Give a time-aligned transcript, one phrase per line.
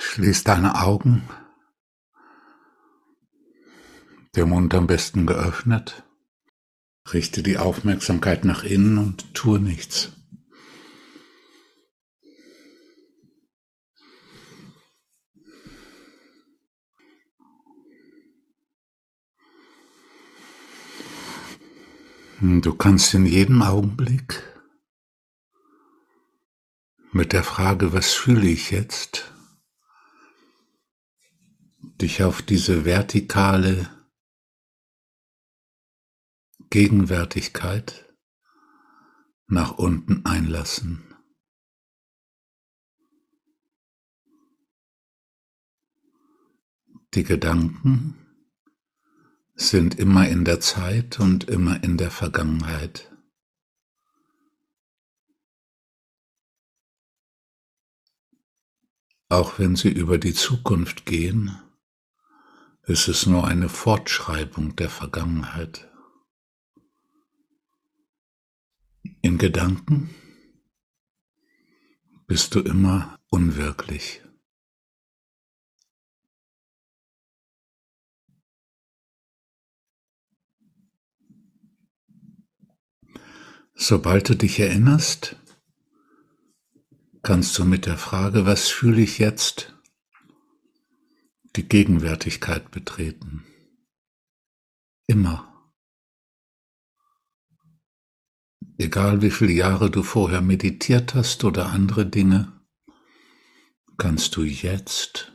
[0.00, 1.28] Schließ deine Augen,
[4.36, 6.04] der Mund am besten geöffnet.
[7.12, 10.12] Richte die Aufmerksamkeit nach innen und tue nichts.
[22.40, 24.44] Du kannst in jedem Augenblick
[27.10, 29.32] mit der Frage, was fühle ich jetzt,
[32.00, 33.90] dich auf diese vertikale
[36.70, 38.14] Gegenwärtigkeit
[39.46, 41.04] nach unten einlassen.
[47.14, 48.26] Die Gedanken
[49.54, 53.10] sind immer in der Zeit und immer in der Vergangenheit.
[59.30, 61.58] Auch wenn sie über die Zukunft gehen,
[62.88, 65.90] ist es nur eine Fortschreibung der Vergangenheit.
[69.20, 70.14] In Gedanken
[72.26, 74.22] bist du immer unwirklich.
[83.74, 85.36] Sobald du dich erinnerst,
[87.22, 89.77] kannst du mit der Frage, was fühle ich jetzt,
[91.58, 93.44] die Gegenwärtigkeit betreten.
[95.08, 95.72] Immer.
[98.78, 102.64] Egal wie viele Jahre du vorher meditiert hast oder andere Dinge,
[103.96, 105.32] kannst du jetzt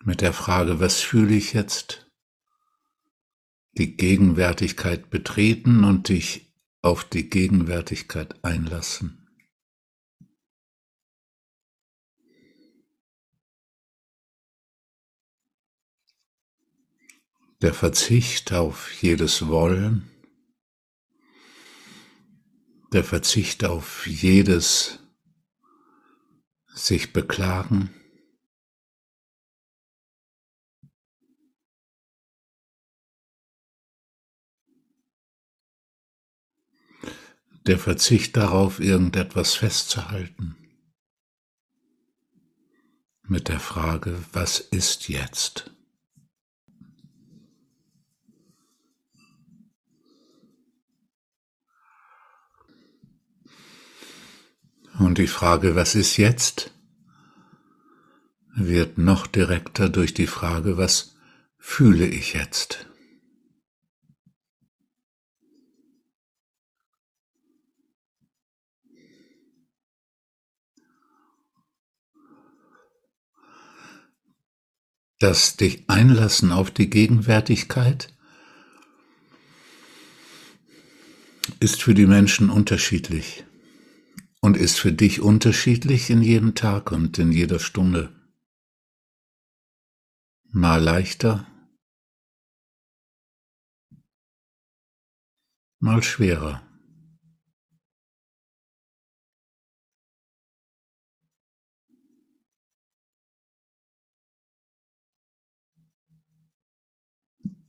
[0.00, 2.10] mit der Frage, was fühle ich jetzt,
[3.78, 9.23] die Gegenwärtigkeit betreten und dich auf die Gegenwärtigkeit einlassen.
[17.64, 20.10] Der Verzicht auf jedes Wollen,
[22.92, 24.98] der Verzicht auf jedes
[26.74, 27.88] sich beklagen,
[37.66, 40.54] der Verzicht darauf, irgendetwas festzuhalten.
[43.22, 45.73] Mit der Frage, was ist jetzt?
[55.04, 56.70] Und die Frage, was ist jetzt,
[58.56, 61.16] wird noch direkter durch die Frage, was
[61.58, 62.86] fühle ich jetzt?
[75.20, 78.12] das dich einlassen auf die Gegenwärtigkeit
[81.60, 83.44] ist für die Menschen unterschiedlich
[84.44, 88.12] und ist für dich unterschiedlich in jedem Tag und in jeder Stunde.
[90.50, 91.46] Mal leichter,
[95.78, 96.60] mal schwerer.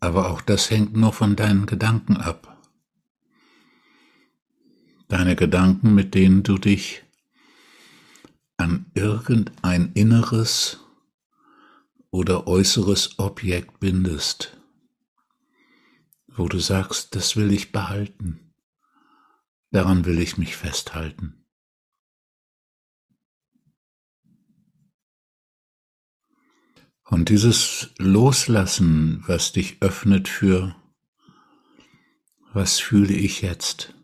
[0.01, 2.54] Aber auch das hängt nur von deinen Gedanken ab.
[5.07, 7.03] Deine Gedanken, mit denen du dich
[8.57, 10.79] an irgendein inneres
[12.11, 14.57] oder äußeres Objekt bindest,
[16.27, 18.53] wo du sagst, das will ich behalten,
[19.71, 21.45] daran will ich mich festhalten.
[27.03, 30.75] Und dieses Loslassen, was dich öffnet für,
[32.53, 33.94] was fühle ich jetzt,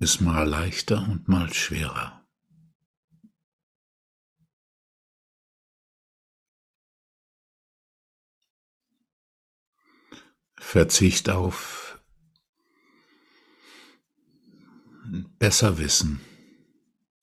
[0.00, 2.24] ist mal leichter und mal schwerer.
[10.56, 12.00] Verzicht auf
[15.38, 16.20] besser wissen,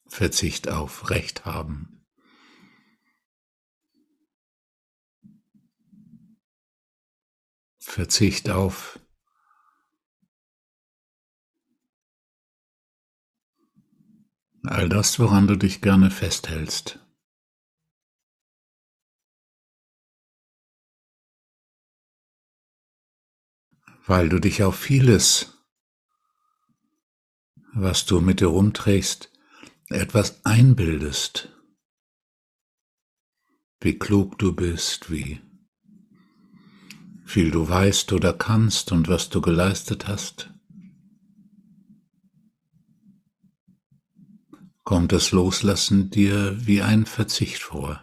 [0.07, 2.05] Verzicht auf Recht haben.
[7.77, 8.99] Verzicht auf
[14.67, 16.99] all das, woran du dich gerne festhältst.
[24.07, 25.57] Weil du dich auf vieles,
[27.73, 29.31] was du mit dir rumträgst,
[29.89, 31.49] etwas einbildest,
[33.81, 35.41] wie klug du bist, wie
[37.25, 40.54] viel du weißt oder kannst und was du geleistet hast,
[44.85, 47.99] kommt das Loslassen dir wie ein Verzicht vor.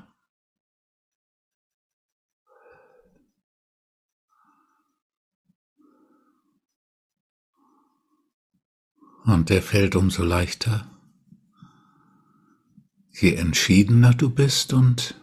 [9.24, 10.90] Und der fällt umso leichter,
[13.12, 15.14] je entschiedener du bist und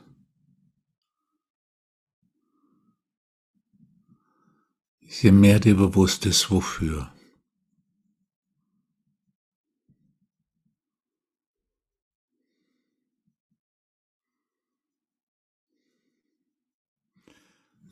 [5.02, 7.12] je mehr dir bewusst ist, wofür.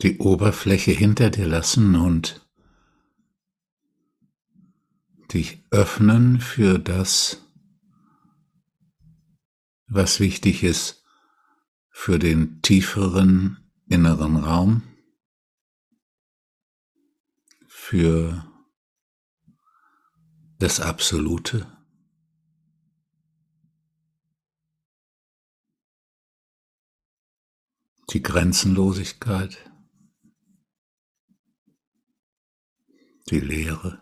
[0.02, 2.48] Die Oberfläche hinter dir lassen und
[5.34, 7.44] dich öffnen für das,
[9.88, 11.04] was wichtig ist
[11.90, 14.84] für den tieferen inneren Raum,
[17.68, 18.46] für
[20.60, 21.66] das Absolute.
[28.14, 29.58] Die Grenzenlosigkeit,
[33.30, 34.00] die Leere.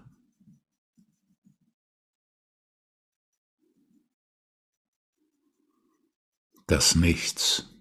[6.67, 7.74] das Nichts.